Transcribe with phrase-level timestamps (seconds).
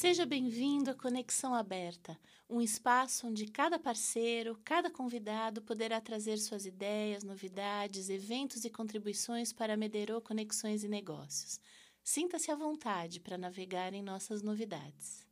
[0.00, 6.64] Seja bem-vindo à Conexão Aberta, um espaço onde cada parceiro, cada convidado poderá trazer suas
[6.64, 11.60] ideias, novidades, eventos e contribuições para Mederô Conexões e Negócios.
[12.02, 15.26] Sinta-se à vontade para navegar em nossas novidades.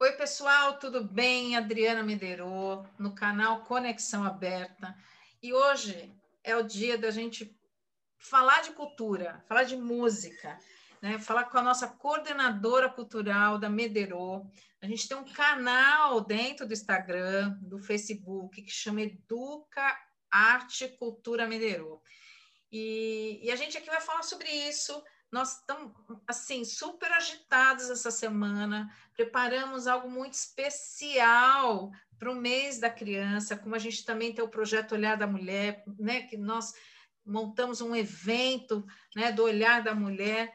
[0.00, 1.54] Oi, pessoal, tudo bem?
[1.54, 4.96] Adriana Mederô, no canal Conexão Aberta.
[5.42, 6.10] E hoje
[6.42, 7.54] é o dia da gente
[8.16, 10.58] falar de cultura, falar de música
[11.02, 11.18] né?
[11.18, 14.46] Falar com a nossa coordenadora cultural da Mederô.
[14.80, 19.96] A gente tem um canal dentro do Instagram, do Facebook, que chama Educa
[20.30, 22.02] Arte Cultura Mederô.
[22.70, 25.02] E, e a gente aqui vai falar sobre isso.
[25.30, 25.92] Nós estamos,
[26.26, 33.74] assim, super agitados essa semana, preparamos algo muito especial para o mês da criança, como
[33.74, 36.72] a gente também tem o projeto Olhar da Mulher, né, que nós
[37.24, 40.54] montamos um evento né, do Olhar da Mulher,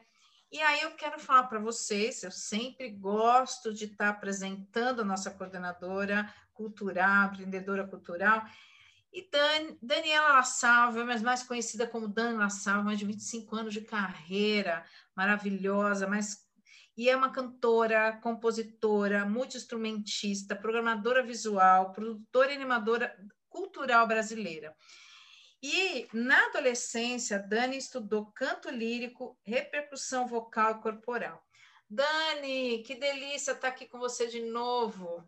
[0.52, 5.04] e aí eu quero falar para vocês, eu sempre gosto de estar tá apresentando a
[5.04, 8.44] nossa coordenadora cultural, empreendedora cultural,
[9.10, 13.56] e Dan, Daniela La Salva, mas mais conhecida como Dani La Salva, mais de 25
[13.56, 14.84] anos de carreira,
[15.16, 16.50] maravilhosa, mas
[16.96, 23.16] e é uma cantora, compositora, multiinstrumentista, programadora visual, produtora e animadora
[23.48, 24.76] cultural brasileira.
[25.62, 31.40] E na adolescência, Dani estudou canto lírico, repercussão vocal e corporal.
[31.88, 35.22] Dani, que delícia estar aqui com você de novo.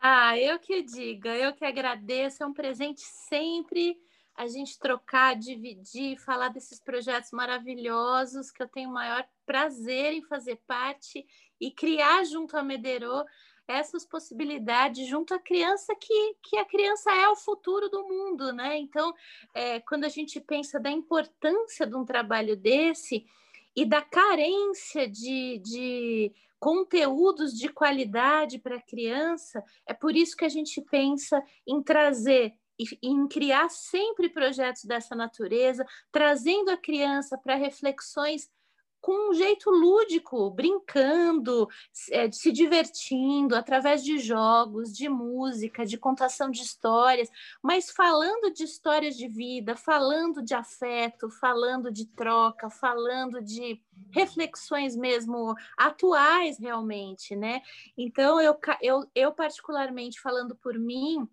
[0.00, 3.96] Ah, eu que diga, eu que agradeço, é um presente sempre
[4.36, 10.22] a gente trocar, dividir, falar desses projetos maravilhosos que eu tenho o maior prazer em
[10.22, 11.26] fazer parte
[11.60, 13.24] e criar junto à Mederô
[13.68, 18.78] essas possibilidades junto à criança que, que a criança é o futuro do mundo, né?
[18.78, 19.14] Então,
[19.54, 23.26] é, quando a gente pensa da importância de um trabalho desse
[23.76, 30.46] e da carência de, de conteúdos de qualidade para a criança, é por isso que
[30.46, 32.54] a gente pensa em trazer
[33.02, 38.48] em criar sempre projetos dessa natureza, trazendo a criança para reflexões
[39.08, 41.66] com um jeito lúdico, brincando,
[42.10, 47.30] é, se divertindo através de jogos, de música, de contação de histórias,
[47.62, 53.80] mas falando de histórias de vida, falando de afeto, falando de troca, falando de
[54.10, 57.62] reflexões mesmo atuais realmente, né?
[57.96, 61.26] Então eu, eu, eu particularmente falando por mim,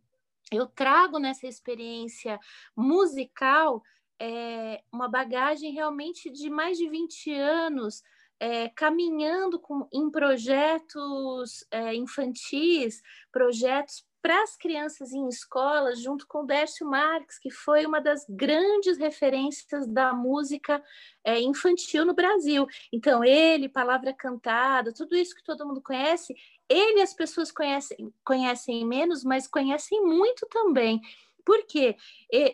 [0.49, 2.39] eu trago nessa experiência
[2.73, 3.83] musical
[4.19, 8.01] é, uma bagagem realmente de mais de 20 anos
[8.39, 16.47] é, caminhando com, em projetos é, infantis, projetos para as crianças em escolas, junto com
[16.47, 20.83] Décio Marques, que foi uma das grandes referências da música
[21.23, 22.65] é, infantil no Brasil.
[22.91, 26.33] Então, ele, Palavra Cantada, tudo isso que todo mundo conhece,
[26.67, 30.99] ele as pessoas conhecem, conhecem menos, mas conhecem muito também.
[31.45, 31.95] Porque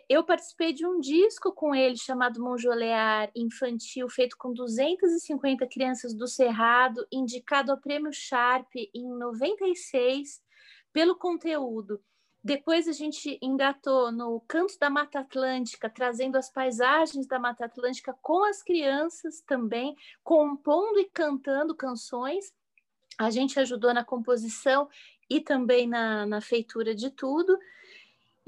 [0.09, 6.27] eu participei de um disco com ele chamado Monjolear Infantil, feito com 250 crianças do
[6.27, 10.41] Cerrado, indicado ao Prêmio Sharp em 96
[10.91, 12.01] pelo conteúdo.
[12.43, 18.17] Depois a gente engatou no Canto da Mata Atlântica, trazendo as paisagens da Mata Atlântica
[18.19, 22.51] com as crianças também, compondo e cantando canções.
[23.17, 24.89] A gente ajudou na composição
[25.29, 27.57] e também na, na feitura de tudo.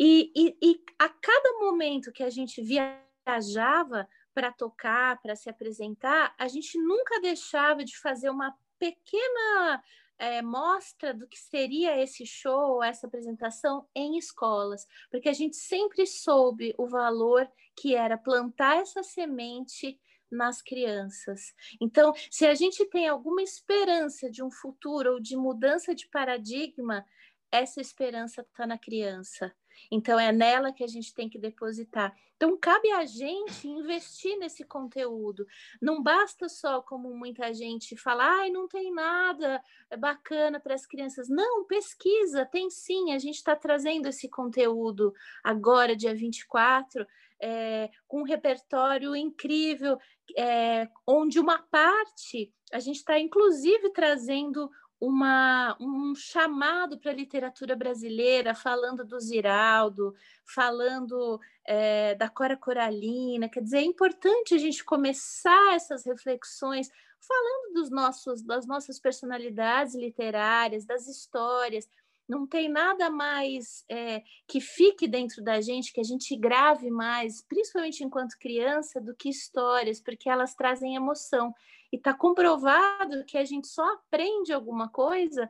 [0.06, 6.36] E, e, e a cada momento que a gente viajava para tocar, para se apresentar,
[6.38, 9.82] a gente nunca deixava de fazer uma pequena
[10.20, 16.06] é, mostra do que seria esse show, essa apresentação em escolas, porque a gente sempre
[16.06, 19.98] soube o valor que era plantar essa semente
[20.30, 21.54] nas crianças.
[21.80, 27.06] Então, se a gente tem alguma esperança de um futuro ou de mudança de paradigma,
[27.50, 29.56] essa esperança está na criança.
[29.92, 32.16] Então, é nela que a gente tem que depositar.
[32.36, 35.46] Então, cabe a gente investir nesse conteúdo.
[35.82, 39.64] Não basta só, como muita gente fala, ai, não tem nada
[39.98, 41.30] bacana para as crianças.
[41.30, 43.14] Não, pesquisa, tem sim.
[43.14, 47.06] A gente está trazendo esse conteúdo agora, dia 24,
[47.42, 49.98] é, com um repertório incrível,
[50.38, 54.70] é, onde uma parte a gente está, inclusive, trazendo
[55.06, 60.16] uma, um chamado para a literatura brasileira, falando do Ziraldo,
[60.46, 63.50] falando é, da Cora Coralina.
[63.50, 66.90] Quer dizer, é importante a gente começar essas reflexões
[67.20, 71.86] falando dos nossos, das nossas personalidades literárias, das histórias.
[72.28, 77.46] Não tem nada mais é, que fique dentro da gente, que a gente grave mais,
[77.46, 81.54] principalmente enquanto criança, do que histórias, porque elas trazem emoção.
[81.92, 85.50] E está comprovado que a gente só aprende alguma coisa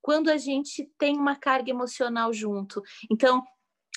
[0.00, 2.82] quando a gente tem uma carga emocional junto.
[3.10, 3.42] Então,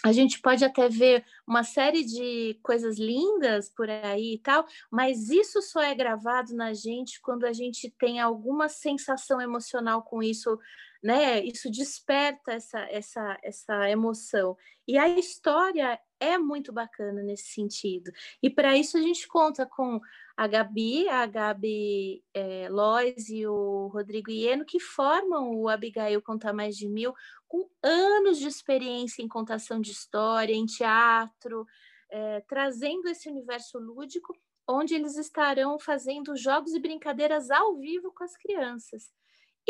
[0.04, 5.30] a gente pode até ver uma série de coisas lindas por aí e tal, mas
[5.30, 10.58] isso só é gravado na gente quando a gente tem alguma sensação emocional com isso,
[11.04, 11.44] né?
[11.44, 14.58] Isso desperta essa, essa, essa emoção.
[14.88, 18.12] E a história é muito bacana nesse sentido.
[18.42, 20.00] E para isso a gente conta com
[20.36, 26.54] a Gabi, a Gabi é, Lois e o Rodrigo Ieno, que formam o Abigail Contar
[26.54, 27.14] Mais de Mil,
[27.48, 31.66] com anos de experiência em contação de história, em teatro,
[32.10, 34.34] é, trazendo esse universo lúdico,
[34.68, 39.10] onde eles estarão fazendo jogos e brincadeiras ao vivo com as crianças.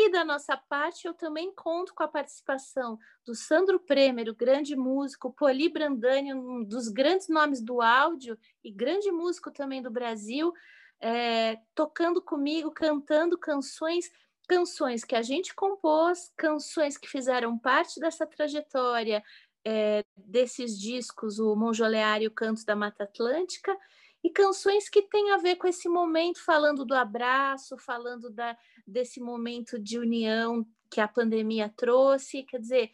[0.00, 2.96] E da nossa parte, eu também conto com a participação
[3.26, 8.70] do Sandro Premer, o grande músico, Poli Brandani, um dos grandes nomes do áudio e
[8.70, 10.52] grande músico também do Brasil,
[11.00, 14.08] é, tocando comigo, cantando canções,
[14.48, 19.20] canções que a gente compôs, canções que fizeram parte dessa trajetória
[19.64, 23.76] é, desses discos, o Monjoleário e o Cantos da Mata Atlântica,
[24.22, 28.56] e canções que têm a ver com esse momento, falando do abraço, falando da,
[28.86, 32.42] desse momento de união que a pandemia trouxe.
[32.42, 32.90] Quer dizer,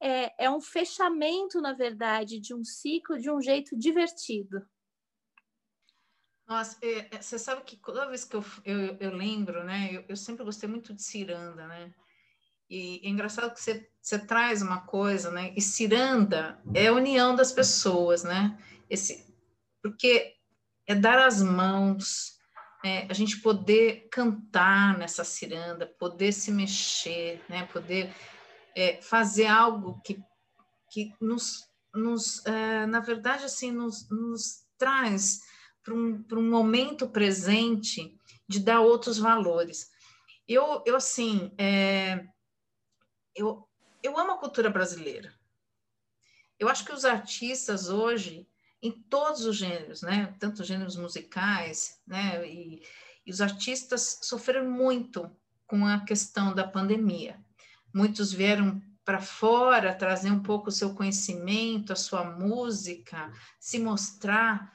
[0.00, 4.66] é, é um fechamento, na verdade, de um ciclo de um jeito divertido.
[6.46, 10.04] Nossa, é, é, você sabe que toda vez que eu, eu, eu lembro, né, eu,
[10.08, 11.92] eu, sempre gostei muito de ciranda, né?
[12.70, 15.52] E é engraçado que você, você traz uma coisa, né?
[15.56, 18.58] E ciranda é a união das pessoas, né?
[18.88, 19.26] Esse,
[19.82, 20.37] porque
[20.88, 22.38] é dar as mãos,
[22.82, 27.66] é, a gente poder cantar nessa ciranda, poder se mexer, né?
[27.66, 28.10] Poder
[28.74, 30.18] é, fazer algo que,
[30.90, 35.42] que nos, nos é, na verdade, assim, nos, nos traz
[35.84, 38.18] para um, um momento presente
[38.48, 39.90] de dar outros valores.
[40.48, 42.26] Eu, eu assim, é,
[43.36, 43.68] eu,
[44.02, 45.34] eu amo a cultura brasileira.
[46.58, 48.48] Eu acho que os artistas hoje
[48.82, 50.34] em todos os gêneros, né?
[50.38, 52.46] Tanto gêneros musicais, né?
[52.46, 52.82] E,
[53.26, 55.30] e os artistas sofreram muito
[55.66, 57.38] com a questão da pandemia.
[57.92, 64.72] Muitos vieram para fora trazer um pouco o seu conhecimento, a sua música, se mostrar,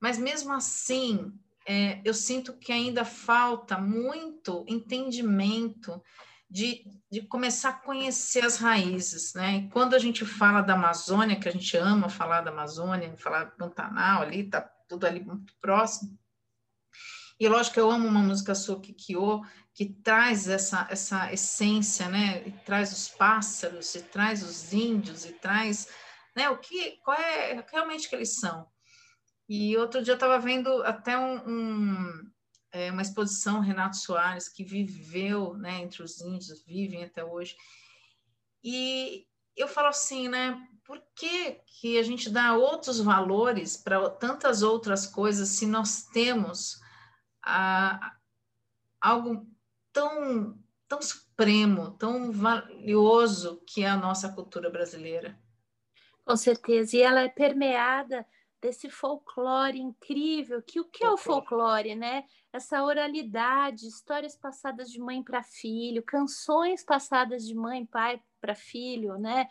[0.00, 1.32] mas mesmo assim,
[1.66, 6.02] é, eu sinto que ainda falta muito entendimento
[6.50, 9.56] de, de começar a conhecer as raízes, né?
[9.56, 13.44] E quando a gente fala da Amazônia, que a gente ama falar da Amazônia, falar
[13.44, 16.18] do Pantanal ali, tá tudo ali muito próximo.
[17.38, 19.42] E lógico que eu amo uma música sua, Kikyo,
[19.72, 22.42] que traz essa, essa essência, né?
[22.46, 25.88] E traz os pássaros, e traz os índios, e traz,
[26.36, 26.50] né?
[26.50, 28.66] O que, qual é realmente que eles são.
[29.48, 32.29] E outro dia eu estava vendo até um, um
[32.90, 37.56] é, uma exposição Renato Soares, que viveu né, entre os índios, vivem até hoje.
[38.62, 39.26] E
[39.56, 40.66] eu falo assim, né?
[40.84, 46.80] Por que, que a gente dá outros valores para tantas outras coisas se nós temos
[47.42, 48.16] ah,
[49.00, 49.46] algo
[49.92, 55.38] tão, tão supremo, tão valioso que é a nossa cultura brasileira?
[56.24, 58.26] Com certeza, e ela é permeada
[58.60, 62.24] desse folclore incrível, que o que é o folclore, né?
[62.52, 69.18] Essa oralidade, histórias passadas de mãe para filho, canções passadas de mãe, pai para filho,
[69.18, 69.48] né?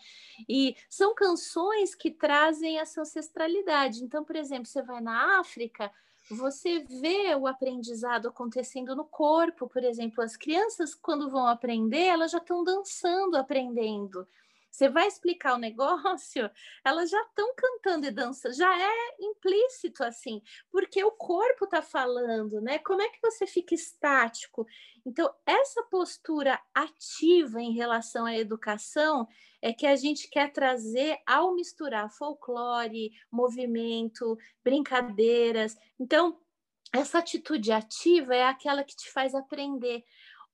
[0.47, 4.03] E são canções que trazem essa ancestralidade.
[4.03, 5.91] Então, por exemplo, você vai na África,
[6.29, 12.31] você vê o aprendizado acontecendo no corpo, por exemplo, as crianças quando vão aprender, elas
[12.31, 14.27] já estão dançando, aprendendo.
[14.71, 16.49] Você vai explicar o negócio,
[16.85, 22.61] elas já estão cantando e dançando, já é implícito assim, porque o corpo está falando,
[22.61, 22.79] né?
[22.79, 24.65] Como é que você fica estático?
[25.05, 29.27] Então, essa postura ativa em relação à educação
[29.61, 35.75] é que a gente quer trazer ao misturar folclore, movimento, brincadeiras.
[35.99, 36.39] Então,
[36.93, 40.03] essa atitude ativa é aquela que te faz aprender.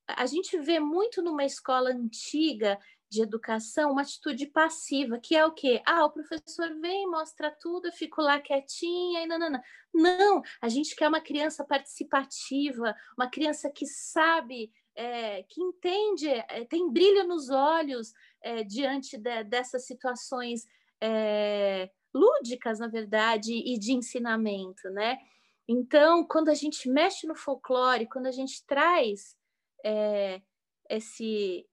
[0.07, 5.51] A gente vê muito numa escola antiga de educação uma atitude passiva, que é o
[5.51, 5.81] quê?
[5.85, 9.39] Ah, o professor vem, mostra tudo, eu fico lá quietinha e não.
[9.93, 16.65] Não, a gente quer uma criança participativa, uma criança que sabe, é, que entende, é,
[16.65, 20.65] tem brilho nos olhos é, diante de, dessas situações
[21.01, 25.17] é, lúdicas, na verdade, e de ensinamento, né?
[25.67, 29.35] Então, quando a gente mexe no folclore, quando a gente traz
[29.83, 30.41] é,
[30.89, 31.65] esse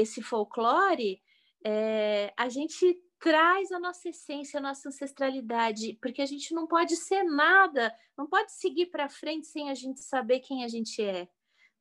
[0.00, 1.20] esse folclore,
[1.64, 6.96] é, a gente traz a nossa essência, a nossa ancestralidade, porque a gente não pode
[6.96, 11.28] ser nada, não pode seguir para frente sem a gente saber quem a gente é.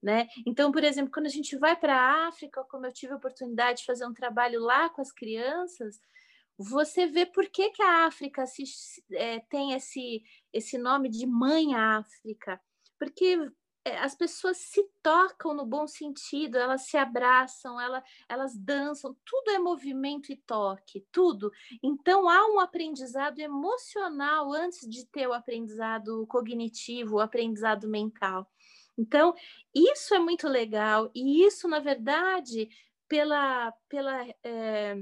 [0.02, 0.28] Né?
[0.46, 3.80] Então, por exemplo, quando a gente vai para a África, como eu tive a oportunidade
[3.80, 6.00] de fazer um trabalho lá com as crianças,
[6.58, 8.64] você vê por que, que a África se,
[9.14, 12.60] é, tem esse, esse nome de Mãe África.
[12.98, 13.38] Porque
[13.98, 19.60] as pessoas se tocam no bom sentido, elas se abraçam, elas, elas dançam, tudo é
[19.60, 21.52] movimento e toque, tudo.
[21.82, 28.50] Então há um aprendizado emocional antes de ter o aprendizado cognitivo, o aprendizado mental.
[28.98, 29.34] Então,
[29.74, 32.70] isso é muito legal, e isso, na verdade,
[33.08, 35.02] pela, pela, é,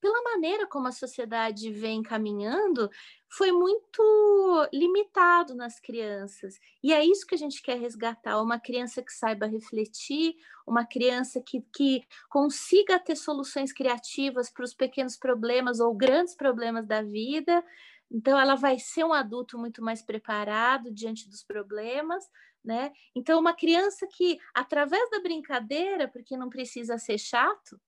[0.00, 2.88] pela maneira como a sociedade vem caminhando,
[3.28, 6.58] foi muito limitado nas crianças.
[6.82, 10.34] E é isso que a gente quer resgatar: uma criança que saiba refletir,
[10.66, 16.86] uma criança que, que consiga ter soluções criativas para os pequenos problemas ou grandes problemas
[16.86, 17.64] da vida.
[18.10, 22.24] Então, ela vai ser um adulto muito mais preparado diante dos problemas,
[22.64, 22.90] né?
[23.14, 27.78] Então, uma criança que, através da brincadeira, porque não precisa ser chato,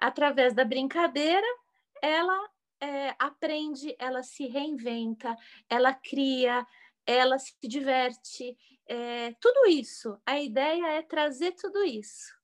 [0.00, 1.46] através da brincadeira,
[2.02, 5.36] ela é, aprende, ela se reinventa,
[5.68, 6.66] ela cria,
[7.06, 10.18] ela se diverte, é, tudo isso.
[10.26, 12.34] A ideia é trazer tudo isso.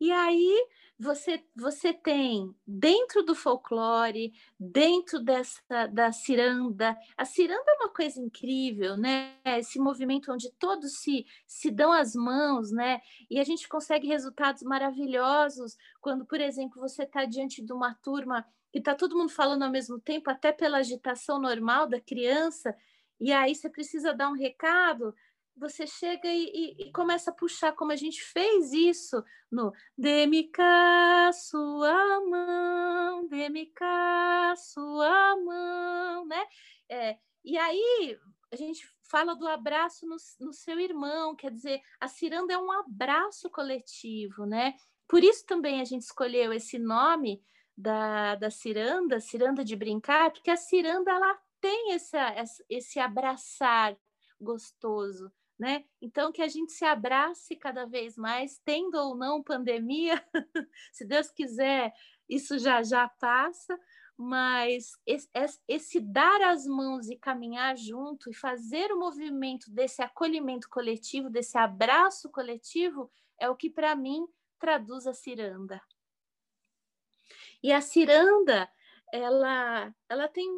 [0.00, 0.66] E aí
[1.02, 8.20] você, você tem dentro do folclore, dentro dessa da ciranda, a ciranda é uma coisa
[8.20, 9.34] incrível, né?
[9.44, 13.00] Esse movimento onde todos se, se dão as mãos, né?
[13.28, 18.46] E a gente consegue resultados maravilhosos quando, por exemplo, você está diante de uma turma
[18.72, 22.74] e está todo mundo falando ao mesmo tempo, até pela agitação normal da criança,
[23.20, 25.14] e aí você precisa dar um recado,
[25.56, 30.48] você chega e, e, e, começa a puxar, como a gente fez isso no Dê-me
[30.48, 36.44] cá sua mão, dê-me cá sua mão, né?
[36.88, 38.18] É, e aí
[38.50, 42.72] a gente fala do abraço no, no seu irmão, quer dizer, a ciranda é um
[42.72, 44.74] abraço coletivo, né?
[45.08, 47.42] Por isso também a gente escolheu esse nome
[47.76, 52.34] da, da ciranda, ciranda de brincar, porque a ciranda ela tem essa,
[52.68, 53.96] esse abraçar
[54.40, 55.32] gostoso,
[55.62, 55.84] né?
[56.00, 60.20] Então, que a gente se abrace cada vez mais, tendo ou não pandemia,
[60.92, 61.94] se Deus quiser,
[62.28, 63.78] isso já já passa,
[64.16, 65.30] mas esse,
[65.68, 71.56] esse, dar as mãos e caminhar junto e fazer o movimento desse acolhimento coletivo, desse
[71.56, 74.26] abraço coletivo, é o que para mim
[74.58, 75.80] traduz a ciranda.
[77.62, 78.68] E a ciranda,
[79.12, 80.48] ela, ela tem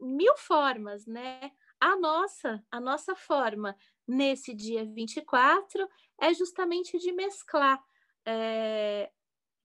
[0.00, 1.52] mil formas, né?
[1.78, 5.88] A nossa, a nossa forma nesse dia 24
[6.20, 7.82] é justamente de mesclar
[8.24, 9.10] é,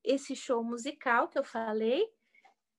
[0.03, 2.07] esse show musical que eu falei,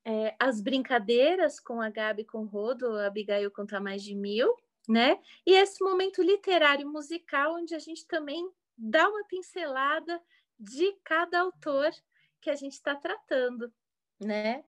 [0.04, 4.54] é, as brincadeiras com a Gabi com o Rodo, a Abigail conta mais de mil,
[4.88, 5.19] né?
[5.47, 10.21] E esse momento literário musical, onde a gente também dá uma pincelada
[10.59, 11.90] de cada autor
[12.40, 13.73] que a gente está tratando,
[14.21, 14.64] né?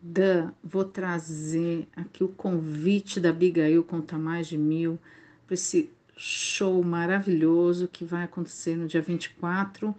[0.00, 4.98] Dan, vou trazer aqui o convite da Abigail Conta Mais de Mil
[5.44, 9.94] para esse show maravilhoso que vai acontecer no dia 24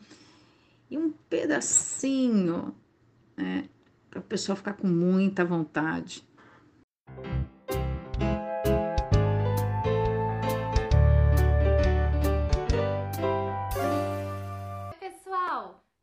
[0.92, 2.76] e um pedacinho
[3.38, 3.70] né,
[4.10, 6.24] para o pessoal ficar com muita vontade.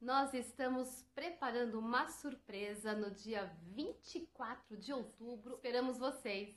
[0.07, 5.55] Nós estamos preparando uma surpresa no dia 24 de outubro.
[5.57, 6.57] Esperamos vocês.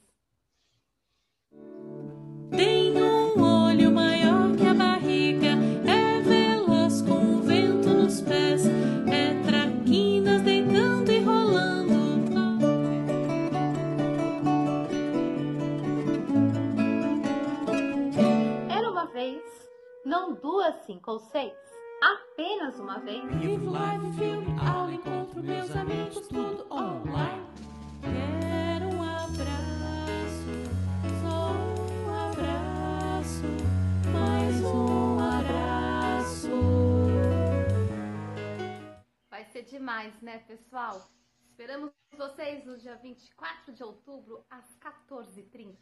[43.19, 45.75] 24 de outubro, às 14h30.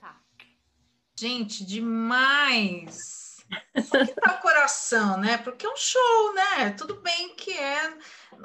[1.19, 3.37] Gente, demais!
[3.73, 5.37] que tá o coração, né?
[5.37, 6.71] Porque é um show, né?
[6.71, 7.97] Tudo bem que é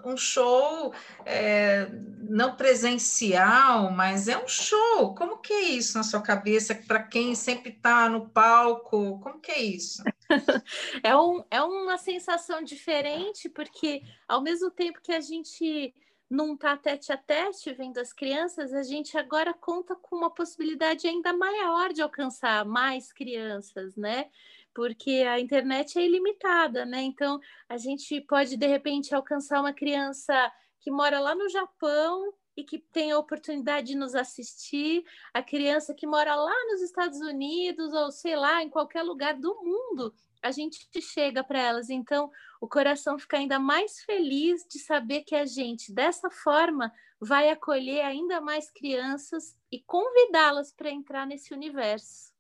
[0.04, 0.94] um show
[1.26, 1.88] é,
[2.28, 5.14] não presencial, mas é um show.
[5.14, 9.18] Como que é isso na sua cabeça para quem sempre está no palco?
[9.20, 10.02] Como que é isso?
[11.02, 15.92] é, um, é uma sensação diferente, porque ao mesmo tempo que a gente
[16.32, 21.06] não tá tete a tete vendo as crianças, a gente agora conta com uma possibilidade
[21.06, 24.30] ainda maior de alcançar mais crianças, né?
[24.74, 27.02] Porque a internet é ilimitada, né?
[27.02, 32.64] Então a gente pode de repente alcançar uma criança que mora lá no Japão e
[32.64, 37.92] que tem a oportunidade de nos assistir, a criança que mora lá nos Estados Unidos
[37.92, 41.88] ou sei lá, em qualquer lugar do mundo a gente chega para elas.
[41.88, 42.30] Então,
[42.60, 48.00] o coração fica ainda mais feliz de saber que a gente, dessa forma, vai acolher
[48.00, 52.32] ainda mais crianças e convidá-las para entrar nesse universo.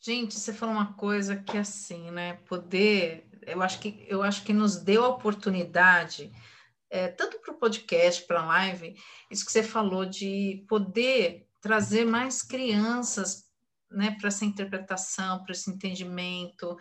[0.00, 2.34] Gente, você falou uma coisa que assim, né?
[2.46, 6.32] Poder, eu acho que eu acho que nos deu a oportunidade,
[6.92, 8.94] é, tanto para o podcast, para a live,
[9.30, 13.50] isso que você falou de poder trazer mais crianças,
[13.90, 16.76] né, para essa interpretação, para esse entendimento.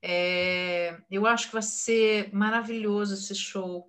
[0.00, 3.88] É, eu acho que vai ser maravilhoso esse show.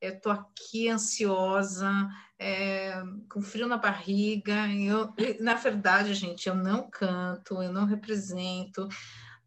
[0.00, 2.08] Eu estou aqui ansiosa,
[2.38, 2.94] é,
[3.28, 4.66] com frio na barriga.
[4.72, 8.88] Eu, na verdade, gente, eu não canto, eu não represento,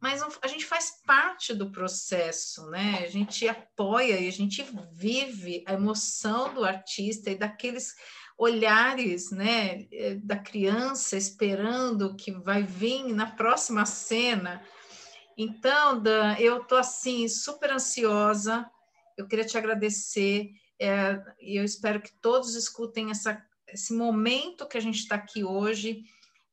[0.01, 3.03] mas a gente faz parte do processo, né?
[3.03, 7.93] A gente apoia e a gente vive a emoção do artista e daqueles
[8.35, 9.87] olhares, né,
[10.23, 14.65] da criança esperando que vai vir na próxima cena.
[15.37, 18.67] Então, Dan, eu estou assim super ansiosa.
[19.15, 20.49] Eu queria te agradecer
[20.81, 25.43] é, e eu espero que todos escutem essa, esse momento que a gente está aqui
[25.43, 26.01] hoje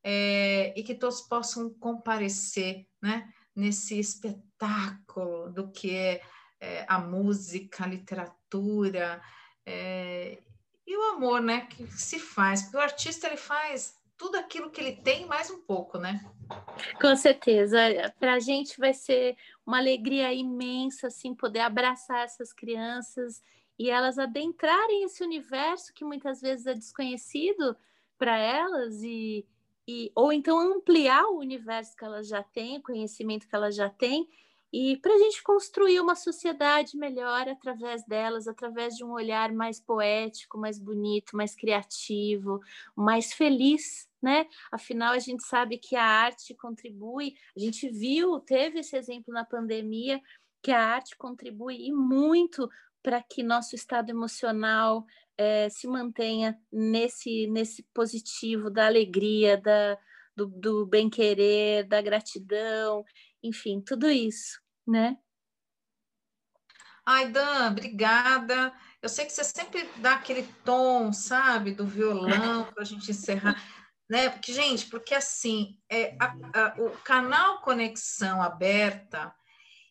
[0.03, 3.27] é, e que todos possam comparecer, né,
[3.59, 6.21] nesse espetáculo do que é,
[6.59, 9.21] é a música, a literatura
[9.65, 10.41] é,
[10.87, 12.63] e o amor, né, que se faz.
[12.63, 16.25] Porque o artista ele faz tudo aquilo que ele tem mais um pouco, né?
[16.99, 17.77] Com certeza.
[18.19, 23.41] Para a gente vai ser uma alegria imensa, assim, poder abraçar essas crianças
[23.77, 27.77] e elas adentrarem esse universo que muitas vezes é desconhecido
[28.17, 29.47] para elas e,
[29.89, 33.89] e ou então ampliar o universo que elas já têm, o conhecimento que elas já
[33.89, 34.27] têm
[34.71, 39.79] e para a gente construir uma sociedade melhor através delas, através de um olhar mais
[39.79, 42.59] poético, mais bonito, mais criativo,
[42.95, 44.45] mais feliz, né?
[44.71, 49.43] Afinal, a gente sabe que a arte contribui, a gente viu, teve esse exemplo na
[49.43, 50.21] pandemia,
[50.61, 52.69] que a arte contribui e muito
[53.01, 55.03] para que nosso estado emocional
[55.39, 59.97] é, se mantenha nesse, nesse positivo da alegria, da,
[60.35, 63.05] do, do bem-querer, da gratidão
[63.41, 65.17] enfim, tudo isso, né?
[67.05, 68.73] Ai, Dan, obrigada.
[69.01, 73.55] Eu sei que você sempre dá aquele tom, sabe, do violão para a gente encerrar,
[74.09, 74.29] né?
[74.29, 79.33] Porque, gente, porque assim, é, a, a, o canal Conexão Aberta,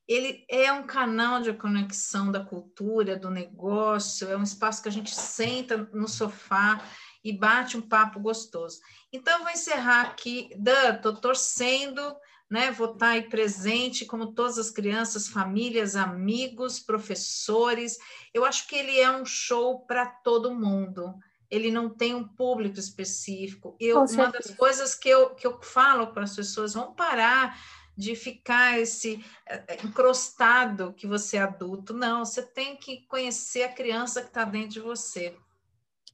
[0.08, 4.92] ele é um canal de conexão da cultura, do negócio, é um espaço que a
[4.92, 6.82] gente senta no sofá
[7.22, 8.80] e bate um papo gostoso.
[9.12, 10.48] Então, eu vou encerrar aqui.
[10.56, 12.16] Dan, estou torcendo
[12.50, 12.70] né?
[12.70, 17.98] Vou estar aí presente, como todas as crianças, famílias, amigos, professores.
[18.32, 21.14] Eu acho que ele é um show para todo mundo.
[21.50, 23.76] Ele não tem um público específico.
[23.78, 27.58] Eu, uma das coisas que eu, que eu falo para as pessoas, vão parar
[27.98, 31.92] de ficar esse é, encrostado que você é adulto.
[31.92, 35.36] Não, você tem que conhecer a criança que está dentro de você.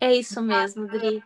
[0.01, 1.23] É isso mesmo, Dri.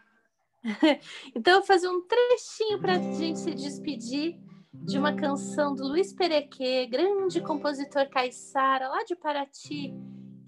[1.36, 4.36] Então, eu vou fazer um trechinho para a gente se despedir
[4.74, 9.94] de uma canção do Luiz Perequê, grande compositor caiçara, lá de Paraty,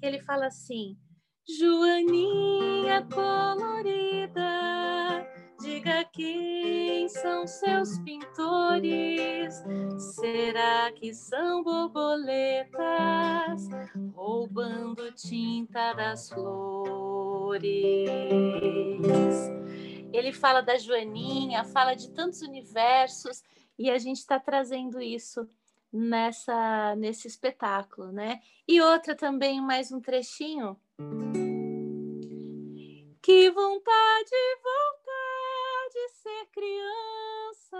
[0.01, 0.99] que ele fala assim:
[1.49, 4.70] Joaninha colorida,
[5.81, 9.55] diga quem são seus pintores.
[10.15, 12.79] Será que são borboletas
[14.15, 17.61] roubando tinta das flores?
[20.13, 23.43] Ele fala da Joaninha, fala de tantos universos
[23.79, 25.49] e a gente está trazendo isso
[25.91, 28.41] nessa nesse espetáculo, né?
[28.69, 30.77] E outra também, mais um trechinho.
[33.23, 34.31] Que vontade,
[34.63, 35.00] vontade
[35.91, 37.79] de ser criança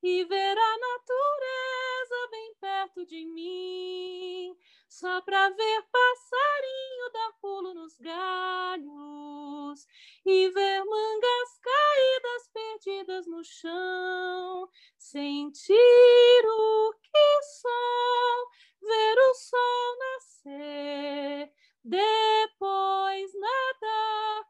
[0.00, 4.56] e ver a natureza bem perto de mim,
[4.88, 9.86] só para ver passarinho dar pulo nos galhos
[10.24, 18.50] e ver mangas caídas perdidas no chão, sentir o que sol,
[18.82, 21.52] ver o sol nascer,
[21.84, 24.41] depois nadar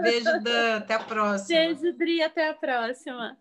[0.00, 0.76] Beijo, Dan.
[0.78, 1.58] Até a próxima.
[1.58, 2.22] Beijo, Dri.
[2.22, 3.38] Até a próxima.